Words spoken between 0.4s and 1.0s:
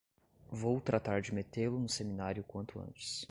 vou